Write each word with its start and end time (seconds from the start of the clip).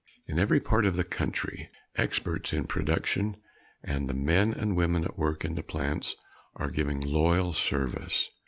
In 0.27 0.39
every 0.39 0.59
part 0.59 0.87
of 0.87 0.95
the 0.95 1.03
country, 1.03 1.69
experts 1.95 2.53
in 2.53 2.65
production 2.65 3.37
and 3.83 4.09
the 4.09 4.15
men 4.15 4.51
and 4.51 4.75
women 4.75 5.03
at 5.03 5.15
work 5.19 5.45
in 5.45 5.53
the 5.53 5.61
plants 5.61 6.15
are 6.55 6.71
giving 6.71 7.01
loyal 7.01 7.53
service. 7.53 8.27